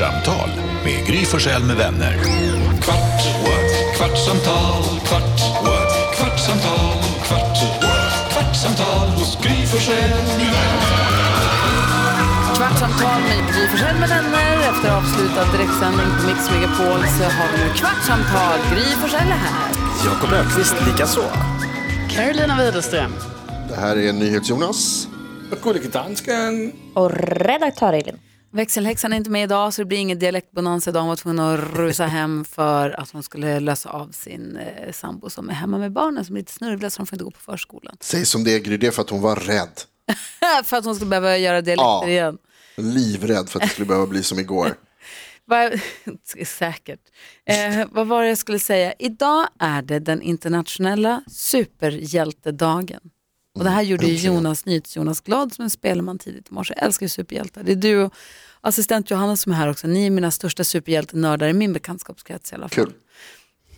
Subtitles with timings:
[0.00, 0.50] Kvartsamtal
[0.84, 2.14] med Gry Forssell med vänner.
[2.84, 3.96] Kvart, what?
[3.96, 5.92] kvartsamtal, kvart, what?
[6.16, 8.32] kvartsamtal, kvart, what?
[8.32, 11.00] kvartsamtal hos Gry Forssell med vänner.
[12.56, 14.56] Kvartsamtal med Gry Forssell med vänner.
[14.70, 18.58] Efter avslutad direktsändning på Mix Megapol så har vi nu Kvartsamtal.
[18.72, 19.70] Gry Forssell är här.
[20.04, 21.24] Jakob Öqvist likaså.
[22.10, 23.12] Carolina Widerström.
[23.68, 25.08] Det här är NyhetsJonas.
[25.62, 26.72] Gullige dansken.
[26.94, 27.10] Och
[27.50, 28.16] redaktör Elin.
[28.52, 31.00] Växelhäxan är inte med idag så det blir ingen dialektbonanza idag.
[31.00, 35.30] Hon var tvungen att rusa hem för att hon skulle lösa av sin eh, sambo
[35.30, 37.40] som är hemma med barnen som är lite snurvliga så de får inte gå på
[37.40, 37.96] förskolan.
[38.00, 39.80] Säg som det är Gry, det är för att hon var rädd.
[40.64, 42.08] för att hon skulle behöva göra dialekter Ja.
[42.08, 42.38] igen.
[42.76, 44.74] Livrädd för att det skulle behöva bli som igår.
[45.44, 45.70] Va,
[46.46, 47.00] säkert.
[47.46, 48.92] Eh, vad var det jag skulle säga?
[48.98, 53.00] Idag är det den internationella superhjältedagen.
[53.58, 56.74] Och det här gjorde ju Jonas Nyhets Jonas glad som en spelman tidigt i morse.
[56.76, 57.62] Jag älskar ju superhjältar.
[57.62, 58.14] Det är du och
[58.60, 59.86] assistent Johanna som är här också.
[59.86, 62.84] Ni är mina största superhjältenördar i min bekantskapskrets i alla fall.
[62.84, 62.94] Kul.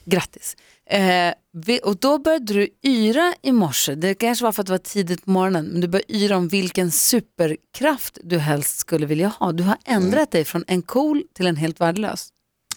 [0.04, 0.56] Grattis.
[0.90, 3.94] Eh, vi, och då började du yra i morse.
[3.94, 5.66] Det kanske var för att det var tidigt på morgonen.
[5.66, 9.52] Men du började yra om vilken superkraft du helst skulle vilja ha.
[9.52, 12.28] Du har ändrat dig från en cool till en helt värdelös.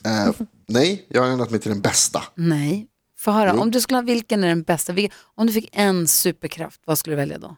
[0.06, 2.24] Eh, nej, jag har ändrat mig till den bästa.
[2.36, 2.88] Nej.
[3.26, 4.94] Få höra, om du skulle ha vilken är den bästa?
[4.94, 7.56] Vilken, om du fick en superkraft, vad skulle du välja då?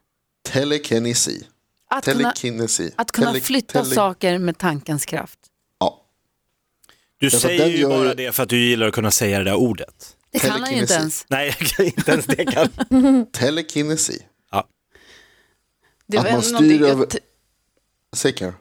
[0.49, 1.47] Telekinesi.
[1.89, 2.91] Att kunna, Telekinesi.
[2.97, 5.39] att kunna Tele- flytta tele- saker med tankens kraft.
[5.79, 6.05] Ja.
[7.19, 9.43] Du Därför att säger ju bara det för att du gillar att kunna säga det
[9.45, 10.15] där ordet.
[10.31, 10.93] Det kan han ju inte Telekinesi.
[10.99, 11.25] ens.
[11.29, 13.25] Nej, jag kan inte ens det kan.
[13.31, 14.21] Telekinesi.
[16.09, 17.07] Det Att var man ändå styr över-
[18.15, 18.53] Säg.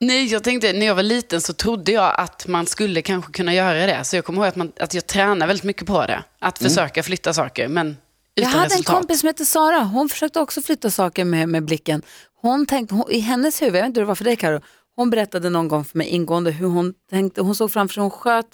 [0.00, 3.54] Nej, jag tänkte när jag var liten så trodde jag att man skulle kanske kunna
[3.54, 4.04] göra det.
[4.04, 6.24] Så jag kommer ihåg att, man, att jag tränar väldigt mycket på det.
[6.38, 7.96] Att försöka flytta saker, men
[8.34, 8.94] Jag utan hade resultat.
[8.94, 12.02] en kompis som hette Sara, hon försökte också flytta saker med, med blicken.
[12.40, 14.60] Hon tänkte, hon, i hennes huvud, jag vet inte hur det var för dig Karo,
[14.96, 18.10] hon berättade någon gång för mig ingående hur hon tänkte, hon såg framför sig, hon
[18.10, 18.46] sköt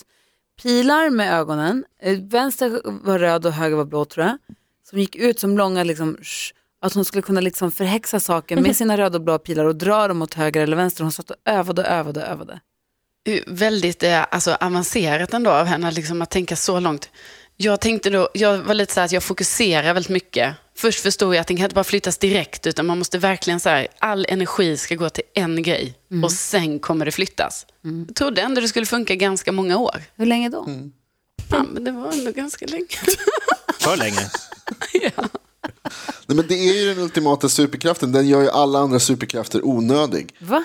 [0.62, 4.38] pilar med ögonen, Eh, vänster var röd och höger var blå tror jag,
[4.90, 8.76] som gick ut som långa, liksom, sh- att hon skulle kunna liksom förhäxa saker med
[8.76, 11.02] sina röda och blå pilar och dra dem åt höger eller vänster.
[11.02, 12.60] Hon satt och övade och övade och övade.
[13.46, 17.10] Väldigt eh, alltså, avancerat ändå av henne liksom, att tänka så långt.
[17.56, 20.54] Jag tänkte då, jag var lite så här att jag fokuserar väldigt mycket.
[20.76, 23.68] Först förstod jag att den kan inte bara flyttas direkt, utan man måste verkligen så
[23.68, 27.66] här, all energi ska gå till en grej och sen kommer det flyttas.
[28.06, 30.02] Jag trodde ändå det skulle funka ganska många år.
[30.16, 30.66] Hur länge då?
[31.50, 32.86] Ja, men det var ändå ganska länge.
[33.80, 34.30] För länge.
[36.26, 38.12] Nej, men det är ju den ultimata superkraften.
[38.12, 40.34] Den gör ju alla andra superkrafter onödig.
[40.38, 40.64] Va?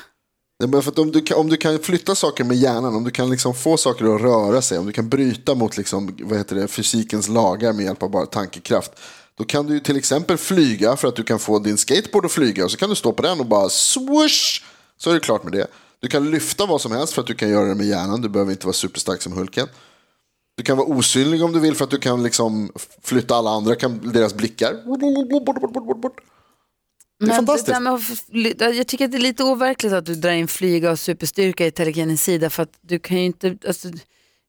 [0.68, 3.30] Bara för om, du kan, om du kan flytta saker med hjärnan, om du kan
[3.30, 6.68] liksom få saker att röra sig, om du kan bryta mot liksom, vad heter det,
[6.68, 8.92] fysikens lagar med hjälp av bara tankekraft.
[9.38, 12.66] Då kan du till exempel flyga för att du kan få din skateboard att flyga
[12.66, 14.64] och så kan du stå på den och bara swoosh,
[14.98, 15.68] så är det klart med det.
[16.00, 18.30] Du kan lyfta vad som helst för att du kan göra det med hjärnan, du
[18.30, 19.68] behöver inte vara superstark som Hulken.
[20.56, 22.72] Du kan vara osynlig om du vill för att du kan liksom
[23.02, 24.74] flytta alla andra, kan, deras blickar.
[27.20, 27.68] Det är Men fantastiskt.
[27.68, 31.00] där med jag tycker att det är lite overkligt att du drar in flyga och
[31.00, 33.88] superstyrka i telekinesi därför att du kan ju inte, alltså,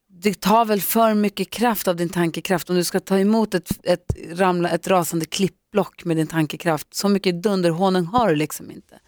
[0.09, 3.71] det tar väl för mycket kraft av din tankekraft om du ska ta emot ett,
[3.83, 6.95] ett, ramla, ett rasande klippblock med din tankekraft.
[6.95, 8.99] Så mycket dunderhonung har du liksom inte.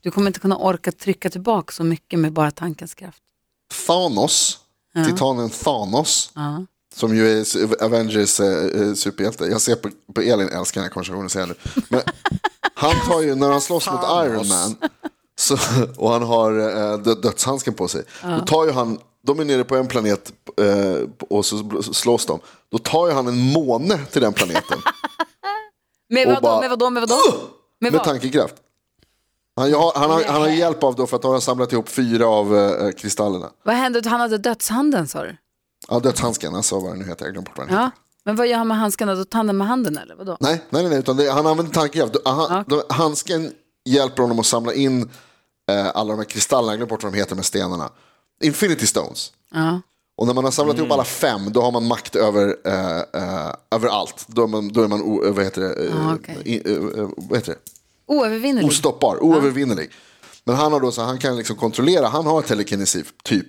[0.00, 3.22] Du kommer inte kunna orka trycka tillbaka så mycket med bara tankens kraft.
[3.86, 4.58] Thanos,
[5.06, 6.64] titanen Thanos, Ja.
[6.94, 9.44] som ju är Avengers eh, eh, superhjälte.
[9.44, 11.82] Jag ser på, på Elin, älskar den här konversationen, säger jag nu.
[11.88, 12.00] Men
[12.74, 14.76] han tar ju, när han slåss mot Iron Man,
[15.38, 15.56] så,
[15.96, 19.64] och han har eh, dö- dödshandsken på sig, då tar ju han, de är nere
[19.64, 22.40] på en planet eh, och så slåss de,
[22.72, 24.78] då tar ju han en måne till den planeten
[26.10, 27.20] Med vadå, med vadå, med vadå?
[27.80, 28.54] Med med tankekraft.
[29.58, 31.88] Han, har- han, har, han har hjälp av då för att han har samlat ihop
[31.88, 33.50] fyra av eh, kristallerna.
[33.64, 34.02] Vad hände?
[34.08, 35.36] Han hade dödshanden sa du?
[35.88, 37.82] Ja, dödshandsken, alltså vad det nu heter, jag glömde bort vad den heter.
[37.84, 37.90] Ja.
[38.24, 39.14] Men vad gör han med handskarna?
[39.14, 40.36] Då tar han den med handen eller vadå?
[40.40, 42.14] Nej, nej, nej, utan det, han använder tankekraft.
[42.24, 43.52] Han, de- Handsken
[43.84, 45.10] hjälper honom att samla in
[45.70, 47.90] eh, alla de här kristallerna, jag glömde bort vad de heter med stenarna.
[48.42, 49.32] Infinity Stones.
[49.54, 49.80] Ja.
[50.16, 53.52] Och när man har samlat ihop alla fem, då har man makt över, eh, eh,
[53.70, 54.24] över allt.
[54.28, 56.38] Då är man, då är man o, vad heter det, eh, Ah, okej.
[56.44, 57.58] i, eh, eh, vad heter det?
[58.08, 58.68] Oövervinnelig.
[58.68, 59.90] ostoppbar, oövervinnelig.
[60.44, 63.46] Men han har då så han kan liksom kontrollera, han har telekinesi typ.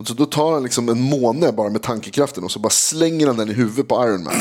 [0.00, 3.26] Och så då tar han liksom en måne bara med tankekraften och så bara slänger
[3.26, 4.34] han den i huvudet på Iron Man.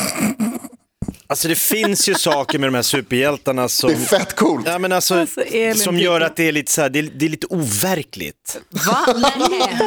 [1.27, 3.89] Alltså det finns ju saker med de här superhjältarna som...
[3.89, 4.67] Det är fett coolt.
[4.67, 5.43] Ja, men alltså, Alltså,
[5.83, 8.59] som gör att det är lite, så här, det är, det är lite overkligt.
[8.69, 9.05] Va?
[9.49, 9.79] Nej.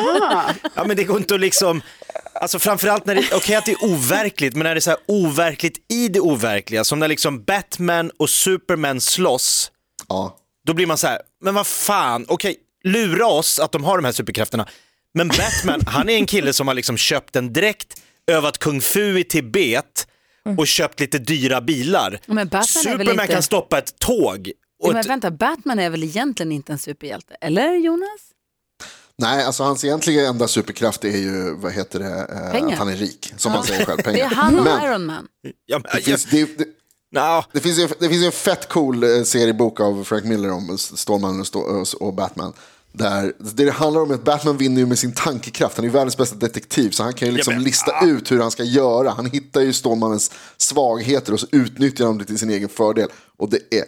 [0.75, 1.83] Ja, men det går inte att liksom,
[2.35, 4.99] alltså framförallt när det, okej att det är overkligt, men när det är så här
[5.09, 9.71] overkligt i det overkliga, som när liksom Batman och Superman slåss,
[10.09, 10.37] Ja.
[10.67, 14.05] då blir man så här, men vad fan, okej, lura oss att de har de
[14.05, 14.69] här superkrafterna,
[15.15, 19.19] Men Batman, han är en kille som har liksom köpt en dräkt, övat kung fu
[19.19, 20.07] i Tibet
[20.59, 22.21] och köpt lite dyra bilar.
[22.27, 24.51] Men Batman är väl Superman inte- kan stoppa ett tåg.
[24.83, 27.35] Och Men ett, vänta, Batman är väl egentligen inte en superhjälte?
[27.41, 28.21] Eller Jonas?
[29.19, 32.07] Nej, alltså hans egentliga enda superkraft är ju, vad heter det,
[32.45, 32.73] eh, Pengar.
[32.73, 33.33] att han är rik.
[33.37, 34.25] Som han säger själv, Det pengar.
[34.25, 35.29] är han och Men Iron Man.
[35.67, 36.65] ja, men, det finns, det, det,
[37.15, 40.53] Nja, Det finns, ju, det finns ju en fett cool eh, seriebok av Frank Miller
[40.53, 41.45] om Stålmannen
[42.01, 42.53] och, Batman.
[42.93, 45.77] Där det handlar om att Batman vinner ju med sin tankekraft.
[45.77, 48.51] Han är världens bästa detektiv så han kan ju liksom men- lista ut hur han
[48.51, 49.11] ska göra.
[49.11, 53.09] Han hittar ju Stålmannens svagheter och så utnyttjar han det till sin egen fördel.
[53.39, 53.85] Och det är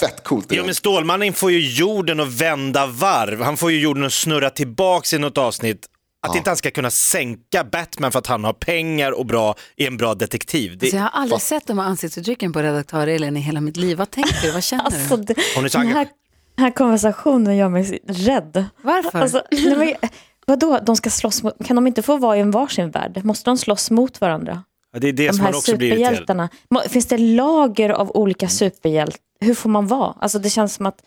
[0.00, 0.46] fett coolt.
[0.48, 0.64] Ja, där.
[0.64, 3.42] men Stålmannen får ju jorden att vända varv.
[3.42, 5.86] Han får ju jorden att snurra tillbaks i något avsnitt.
[6.30, 9.86] Att inte han ska kunna sänka Batman för att han har pengar och bra, är
[9.86, 10.78] en bra detektiv.
[10.78, 13.76] Det, Så jag har aldrig sett de här ansiktsuttrycken på redaktör Elin i hela mitt
[13.76, 13.98] liv.
[13.98, 14.50] Vad tänker du?
[14.50, 15.22] Vad känner Alltså, du?
[15.22, 16.08] det, Hon är så den här,
[16.56, 18.64] den här konversationen gör mig rädd.
[18.82, 19.18] Varför?
[19.18, 20.10] Alltså, nej, men,
[20.46, 23.20] vadå, de ska slåss mot, kan de inte få vara i en varsin värld?
[23.24, 24.62] Måste de slåss mot varandra?
[24.92, 26.48] Ja, det är det De som här också superhjältarna.
[26.88, 29.18] Finns det lager av olika superhjältar?
[29.40, 30.14] Hur får man vara?
[30.20, 30.98] Alltså det känns som att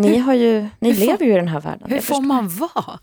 [0.00, 1.90] ni, har ju, ni Hur får- lever ju i den här världen.
[1.90, 2.98] Hur får man vara?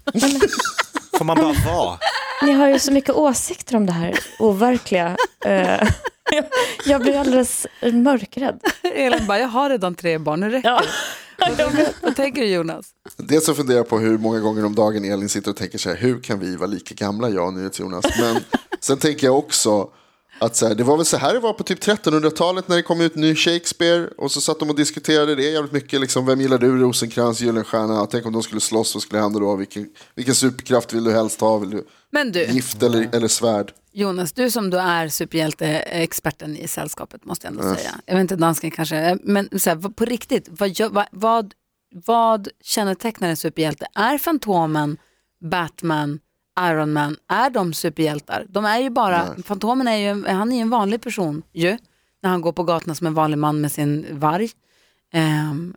[1.18, 1.98] Får man bara vara?
[2.44, 5.18] Ni har ju så mycket åsikter om det här overkliga.
[5.46, 5.90] Eh,
[6.86, 8.60] jag, blir alldeles mörkrädd.
[8.84, 10.82] Elin bara, jag har redan tre barn, nu räcker Ja.
[11.58, 11.94] det.
[12.02, 12.86] Vad tänker du Jonas?
[13.18, 15.90] Dels så funderar jag på hur många gånger om dagen Elin sitter och tänker så
[15.90, 18.06] här, hur kan vi vara lika gamla, jag och NyhetsJonas?
[18.20, 18.38] Men
[18.80, 19.90] sen tänker jag också
[20.40, 22.84] att så här, det var väl så här det var på typ 1300-talet när det
[22.84, 26.42] kom ut ny Shakespeare och så satt de och diskuterade det jävligt mycket, liksom, vem
[26.42, 30.36] gillar du, Rosenkrantz, Gyllenstierna, tänk om de skulle slåss, vad skulle hända då, vilken, vilken
[30.36, 33.74] superkraft vill du helst ha, vill du Men du, gift eller, eller svärd?
[33.92, 37.92] Jonas, du som då är superhjälteexperten i sällskapet måste jag ändå säga.
[38.06, 41.54] Jag vet inte, dansken kanske, men så här, på riktigt, vad, vad, vad,
[42.06, 43.88] vad kännetecknar en superhjälte?
[43.96, 44.98] Är Fantomen,
[45.52, 46.20] Batman,
[46.60, 48.46] Iron Man, är de superhjältar?
[48.50, 51.78] De är ju bara, Fantomen är ju, han är ju en vanlig person ju,
[52.24, 54.50] när han går på gatorna som en vanlig man med sin varg.
[55.14, 55.76] Ehm,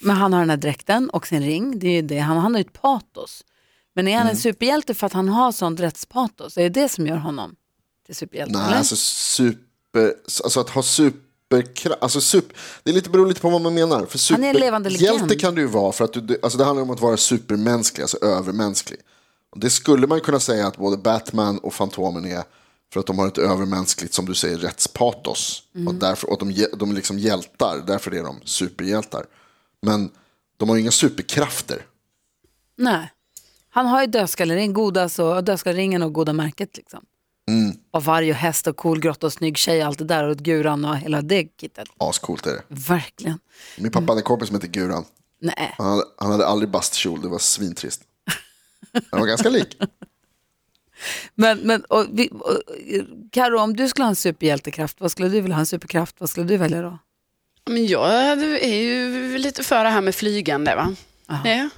[0.00, 2.54] men han har den här dräkten och sin ring, det är ju det, han, han
[2.54, 3.44] har ju ett patos.
[3.94, 6.58] Men är han en superhjälte för att han har sånt rättspatos?
[6.58, 7.56] Är det det som gör honom
[8.06, 8.58] till superhjälte?
[8.58, 8.76] Nej, eller?
[8.76, 10.14] alltså super,
[10.44, 14.06] alltså att ha superkraft, alltså super, det är lite, beror lite på vad man menar.
[14.06, 15.40] För Han är en levande legend.
[15.40, 18.24] kan du ju vara för att du, alltså det handlar om att vara supermänsklig, alltså
[18.24, 18.98] övermänsklig.
[19.50, 22.42] Och det skulle man kunna säga att både Batman och Fantomen är
[22.92, 25.62] för att de har ett övermänskligt, som du säger, rättspatos.
[25.74, 25.88] Mm.
[25.88, 29.26] Och, därför, och de, de är liksom hjältar, därför är de superhjältar.
[29.82, 30.10] Men
[30.56, 31.86] de har ju inga superkrafter.
[32.76, 33.12] Nej.
[33.70, 37.00] Han har ju dödskallering, goda så, dödskalleringen och goda märket liksom.
[37.48, 37.76] Mm.
[37.90, 40.84] Och varg och häst och cool grotta och snygg tjej, allt det där och guran
[40.84, 41.88] och hela det kittet.
[41.98, 42.62] Ascoolt är det.
[42.68, 43.38] Verkligen.
[43.78, 45.04] Min pappa hade en kompis som hette Guran.
[45.40, 45.74] Nej.
[45.78, 48.02] Han hade, han hade aldrig bastkjol, det var svintrist.
[49.10, 49.78] Han var ganska lik.
[51.34, 52.62] Men, men och vi, och,
[53.32, 56.16] Karo, om du skulle ha en superhjältekraft, vad skulle du vilja ha en superkraft?
[56.18, 56.98] Vad skulle du välja då?
[57.66, 58.10] Men jag
[58.62, 60.74] är ju lite för det här med flygande.
[60.74, 60.94] Va?
[61.44, 61.68] Ja,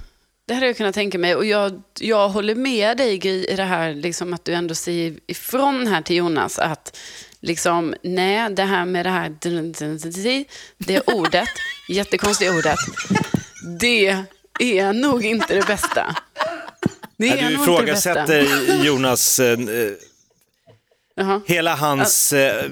[0.45, 1.35] det hade jag kunnat tänka mig.
[1.35, 5.19] Och jag, jag håller med dig Gry, i det här liksom, att du ändå säger
[5.27, 6.97] ifrån här till Jonas att
[7.39, 9.35] liksom, nej, det här med det här
[10.77, 11.49] det ordet,
[11.89, 12.79] jättekonstiga ordet,
[13.79, 14.25] det
[14.59, 16.15] är nog inte det bästa.
[17.21, 19.57] Det är Ja, du ifrågasätter Jonas, eh,
[21.15, 21.41] Jaha.
[21.45, 22.65] hela hans, eh,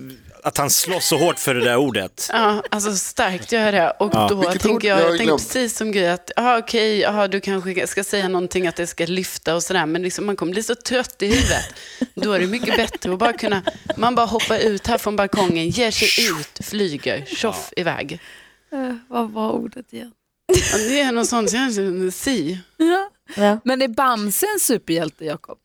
[0.44, 2.29] att han slåss så hårt för det där ordet.
[2.34, 3.91] Ja, alltså starkt gör jag det.
[4.00, 7.27] Och då Vilket tänker jag, Jag jag tänker precis som Gry att, aha, okej, aha,
[7.27, 10.51] du kanske ska säga någonting att det ska lyfta och sådär, men liksom, man kommer
[10.51, 11.74] bli så trött i huvudet.
[12.15, 13.63] Då är det mycket bättre att bara kunna,
[13.98, 18.20] man bara hoppar ut här från balkongen, ger sig ut, flyger, tjoff iväg.
[19.08, 20.12] vad var ordet igen?
[20.50, 21.50] Ja, det är något sånt,
[22.13, 22.60] si.
[23.36, 23.60] Ja.
[23.63, 25.58] Men är Bamse en superhjälte, Jakob?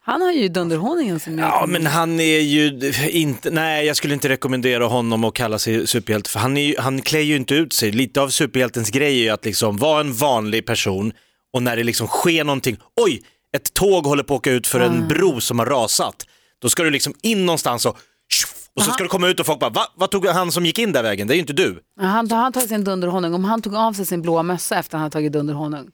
[0.00, 4.28] Han har ju dunderhonungen som Ja, men han är ju inte, nej jag skulle inte
[4.28, 7.72] rekommendera honom att kalla sig superhjälte, för han, är ju, han klär ju inte ut
[7.72, 7.92] sig.
[7.92, 11.12] Lite av superhjältens grej är ju att liksom vara en vanlig person
[11.52, 13.22] och när det liksom sker någonting, oj,
[13.56, 16.26] ett tåg håller på att åka ut för en bro som har rasat.
[16.58, 17.98] Då ska du liksom in någonstans och
[18.76, 19.82] och så ska du komma ut och folk bara, va?
[19.94, 21.26] Vad tog han som gick in där vägen?
[21.28, 21.82] Det är ju inte du.
[22.00, 24.98] Han, han tagit sin dunderhonung, om han tog av sig sin blåa mössa efter att
[24.98, 25.88] han hade tagit dunderhonung.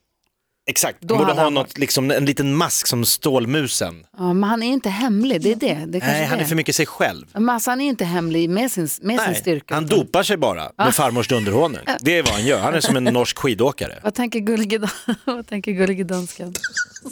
[0.67, 4.07] Exakt, Då borde hade ha han något, liksom, en liten mask som Stålmusen.
[4.19, 5.85] Ja, men han är inte hemlig, det är det.
[5.87, 7.27] det är Nej, han är för mycket sig själv.
[7.33, 8.91] Men alltså, han är inte hemlig med sin, med
[9.21, 9.75] sin Nej, styrka.
[9.75, 11.81] han dopar sig bara med farmors dunderhonung.
[12.01, 13.99] Det är vad han gör, han är som en norsk skidåkare.
[14.03, 14.91] Vad tänker gullige, Dan-
[15.25, 16.55] vad tänker gullige dansken?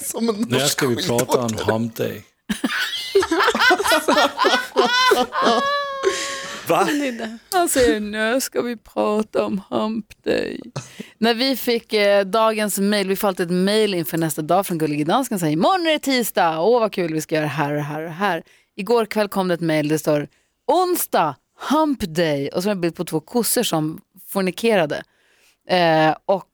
[0.04, 2.24] Som en När norsk ska vi prata om hump day?
[6.68, 6.88] Va?
[7.52, 10.60] Han säger nu ska vi prata om hump day.
[11.18, 14.78] När vi fick eh, dagens mail, vi får alltid ett mail inför nästa dag från
[14.78, 15.38] Gullige Dansken.
[15.38, 18.12] Säger imorgon är det tisdag, åh vad kul vi ska göra här och här och
[18.12, 18.42] här.
[18.76, 20.28] Igår kväll kom det ett mail, det står
[20.66, 21.36] onsdag,
[21.70, 25.02] hump day och så är det en bild på två kossor som fornikerade.
[25.68, 26.48] Eh, och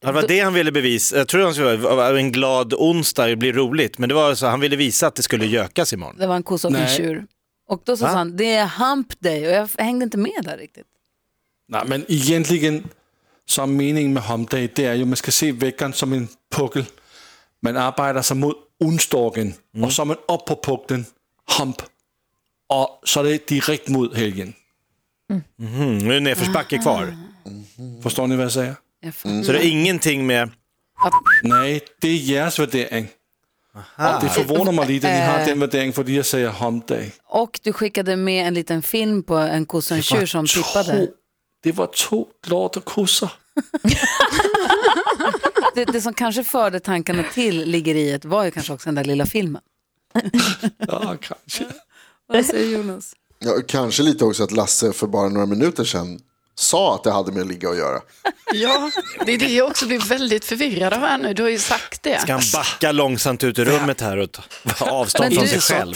[0.00, 1.16] det var det han ville bevisa.
[1.16, 3.98] Jag tror han skulle vara en glad onsdag, det blir roligt.
[3.98, 6.16] Men det var så, han ville visa att det skulle gökas imorgon.
[6.18, 7.26] det var en kossa och en tjur.
[7.68, 8.10] Och då så Va?
[8.10, 10.86] sa han, det är hump day och jag hängde inte med där riktigt.
[11.68, 12.88] Nej, men egentligen
[13.46, 16.28] så är meningen med hump day, det är ju, man ska se veckan som en
[16.54, 16.84] puckel.
[17.62, 21.04] Man arbetar sig mot onsdagen och så är man upp på pucklen,
[21.58, 21.82] hump.
[22.68, 24.52] Och så är det direkt mot helgen.
[25.30, 27.16] Mm, nu är det nedförsbacke kvar.
[28.02, 28.74] Förstår ni vad jag säger?
[29.12, 29.42] Fattar.
[29.42, 30.50] Så det är ingenting med...
[31.42, 33.08] Nej, det är jeres värdering.
[33.74, 37.12] Och det förvånar mig lite att ni har den värderingen, för jag säger hump day.
[37.24, 41.08] Och du skickade med en liten film på en kossa och en tjur som tippade.
[41.62, 43.30] det var två glada kossor.
[45.74, 49.26] Det, det som kanske förde tankarna till liggeriet var ju kanske också den där lilla
[49.26, 49.62] filmen.
[50.78, 51.64] Ja, kanske.
[52.26, 53.14] Vad säger Jonas?
[53.38, 56.20] Ja, kanske lite också att Lasse för bara några minuter sedan
[56.60, 58.00] sa att det hade med att ligga att göra.
[58.52, 58.90] Ja,
[59.26, 61.34] det är det jag också blir väldigt förvirrad av här nu.
[61.34, 62.20] Du har ju sagt det.
[62.20, 64.32] Ska han backa långsamt ut ur rummet här och
[64.78, 65.94] ta avstånd från sig Så själv?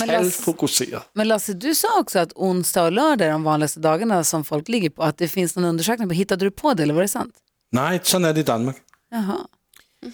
[0.00, 1.00] Men Lasse-.
[1.12, 4.68] Men Lasse, du sa också att onsdag och lördag är de vanligaste dagarna som folk
[4.68, 5.02] ligger på.
[5.02, 6.14] Att det finns någon undersökning på.
[6.14, 7.34] Hittade du på det eller var det sant?
[7.72, 8.76] Nej, sån är det i Danmark.
[9.10, 9.36] Jaha.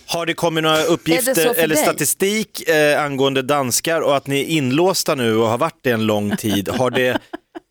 [0.07, 1.85] Har det kommit några så uppgifter eller dig?
[1.85, 6.07] statistik eh, angående danskar och att ni är inlåsta nu och har varit det en
[6.07, 6.69] lång tid?
[6.69, 7.19] Har det...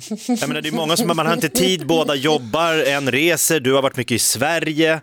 [0.10, 3.74] Jag menar, det är många som man har inte tid, båda jobbar, en reser, du
[3.74, 5.02] har varit mycket i Sverige.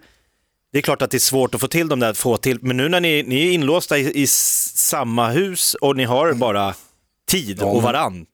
[0.72, 2.76] Det är klart att det är svårt att få till dem där, få till, men
[2.76, 6.74] nu när ni, ni är inlåsta i, i samma hus och ni har bara
[7.28, 8.26] tid och varann.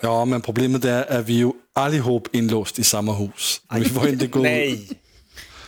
[0.00, 3.60] Ja, men problemet är att vi ju allihop inlåst i samma hus.
[3.74, 4.88] Vi får inte gå Nej,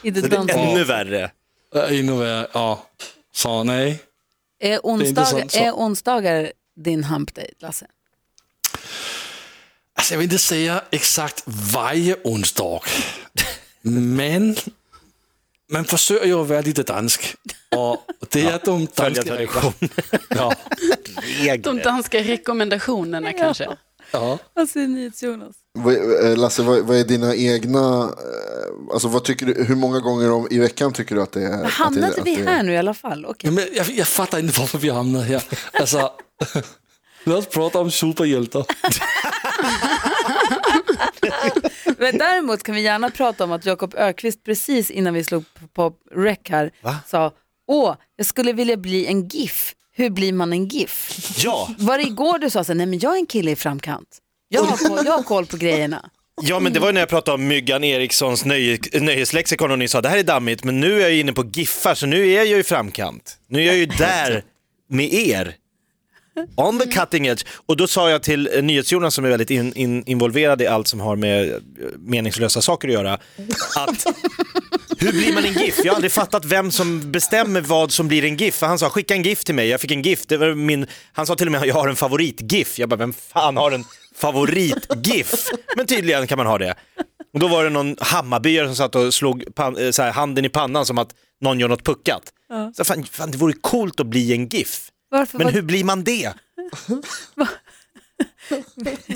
[0.02, 1.30] det är ännu värre.
[1.75, 2.46] Äh, ännu värre.
[2.52, 2.87] Ja.
[3.34, 4.00] Så nej.
[4.61, 5.58] Är, inte onsdag, sant, så.
[5.58, 7.87] är onsdagar din hump day, Lasse?
[10.02, 12.80] Alltså, jag vill inte säga exakt varje onsdag.
[13.82, 14.56] Men
[15.71, 17.37] man försöker ju att vara lite dansk.
[17.76, 19.73] Och det är de Följa danska tradition.
[20.28, 20.54] Ja.
[21.61, 23.68] De danska rekommendationerna kanske.
[24.11, 24.38] Ja.
[24.54, 25.54] Vad säger NyhetsJonas?
[25.73, 30.00] Vad- eh, Lasse, vad, vad är dina egna, eh, alltså vad tycker du, hur många
[30.00, 31.52] gånger om, i veckan tycker du att det är?
[31.52, 33.26] att det, Hamnade att vi det, här nu i alla fall?
[33.26, 33.50] Okej.
[33.50, 35.42] Ja, men jag, jag fattar inte varför vi hamnar här.
[35.73, 36.12] Alltså,
[37.25, 38.66] låt oss prata om superhjältar.
[41.99, 45.66] Men däremot kan vi gärna prata om att Jakob Ökvist precis innan vi slog på
[45.90, 46.71] på rec här
[47.07, 47.33] sa
[47.69, 49.75] Åh, jag skulle vilja bli en GIF.
[49.95, 51.28] Hur blir man en GIF?
[51.37, 53.57] Ja, Var det igår du sa så här, nej men jag är en kille i
[53.57, 54.19] framkant.
[54.49, 56.11] Jag har koll, jag har koll på grejerna.
[56.42, 59.88] Ja, men det var ju när jag pratade om Myggan Erikssons nöje, nöjeslexikon och ni
[59.88, 62.37] sa det här är dammigt, men nu är jag inne på giffar så nu är
[62.37, 63.38] jag ju i framkant.
[63.49, 64.45] Nu är jag ju där
[64.88, 65.54] med er.
[66.54, 67.44] On the cutting edge.
[67.66, 70.88] Och då sa jag till eh, NyhetsJonas som är väldigt in, in, involverad i allt
[70.88, 71.58] som har med eh,
[71.98, 73.12] meningslösa saker att göra,
[73.76, 74.06] att
[74.98, 75.78] hur blir man en GIF?
[75.84, 78.54] Jag har aldrig fattat vem som bestämmer vad som blir en GIF.
[78.54, 80.26] För han sa skicka en GIF till mig, jag fick en GIF.
[80.26, 80.86] Det var min...
[81.12, 82.78] Han sa till och med jag har en favorit-GIF.
[82.78, 83.84] Jag bara, vem fan har en
[84.16, 85.46] favorit-GIF?
[85.76, 86.74] Men tydligen kan man ha det.
[87.32, 90.86] Och då var det någon Hammarbyare som satt och slog pan, eh, handen i pannan
[90.86, 92.22] som att någon gör något puckat.
[92.76, 94.91] Så fan, fan, det vore coolt att bli en GIF.
[95.12, 96.33] Varför Men var- hur blir man det?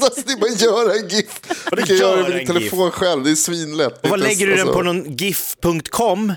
[0.03, 1.41] Alltså, det är bara att göra en GIF.
[1.73, 4.03] Du kan göra det med en din telefon själv, det är svinlätt.
[4.05, 6.33] Och vad lägger du den på alltså- någon GIF.com?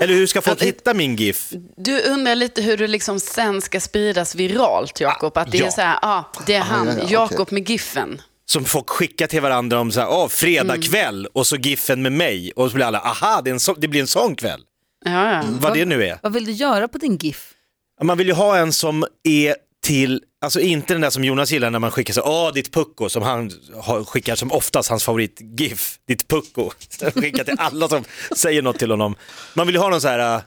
[0.00, 1.52] Eller hur ska folk hitta min GIF?
[1.76, 5.38] Du undrar lite hur det liksom sen ska spridas viralt, Jakob.
[5.38, 5.66] Att det Ja.
[5.66, 7.54] är så här, ja, det är han, ja, ja, Jakob okej.
[7.54, 8.22] med giffen.
[8.46, 12.12] som folk skickar till varandra om så här, åh, fredag kväll och så giffen med
[12.12, 14.60] mig och så blir alla, aha, det, är en så, det blir en sån kväll.
[15.04, 15.42] Ja, ja.
[15.60, 16.18] Vad det nu är.
[16.22, 17.50] Vad vill du göra på din GIF?
[18.02, 21.70] Man vill ju ha en som är till, alltså inte den där som Jonas gillar
[21.70, 23.50] när man skickar så, åh, ditt pucko, som han
[23.82, 26.70] har, skickar som oftast hans favorit-GIF, ditt pucko.
[27.14, 28.04] Skickar till alla som
[28.36, 29.14] säger något till honom.
[29.54, 30.42] Man vill ju ha någon så här, äh,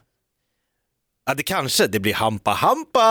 [1.25, 3.01] ja det kanske, det blir hampa hampa,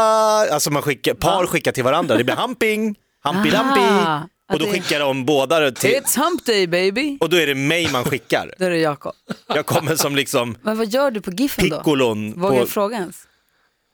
[0.53, 3.81] alltså man skickar, par skickar till varandra, det blir hamping, hampi lampi.
[4.53, 7.19] Och då skickar de båda till, It's hump day baby.
[7.21, 8.55] och då är det mig man skickar.
[8.59, 9.15] Då är det Jakob.
[9.49, 11.83] Jag kommer som liksom Men vad gör du på GIFen då?
[11.85, 13.17] Vågar På, jag fråga ens?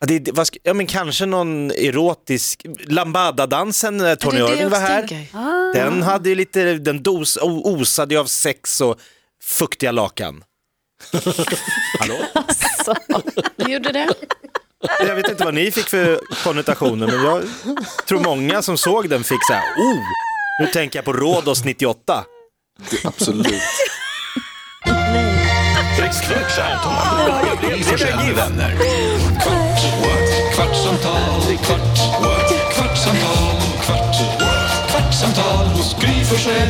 [0.02, 4.52] Ja, det, vad ska, ja men kanske någon erotisk, lambada-dansen när Tony det är det
[4.52, 5.06] Irving jag var här.
[5.06, 5.38] tänker.
[5.38, 5.72] Ah.
[5.74, 9.00] Den hade ju lite, den dos, o- osade ju av sex och
[9.44, 10.44] fuktiga lakan.
[12.00, 12.14] Hallå?
[13.56, 14.08] Ni gjorde det?
[15.00, 17.42] Jag vet inte vad ni fick för konnotationer men jag
[18.08, 19.98] tror många som såg den fick så här, oh,
[20.60, 22.24] Nu tänker jag på Rhodos 98.
[22.90, 23.46] Det, absolut.
[28.36, 28.76] Vänner.
[31.64, 32.74] Kvart, what?
[32.74, 34.90] kvartsamtal, kvart, what?
[34.90, 36.68] kvartsamtal, hos Gry Forssell.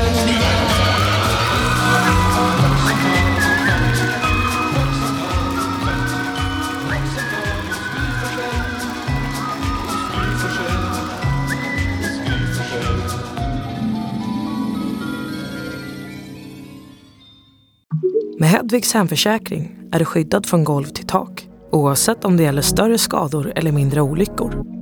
[18.39, 22.99] Med Hedvigs hemförsäkring är du skyddad från golv till tak oavsett om det gäller större
[22.99, 24.82] skador eller mindre olyckor.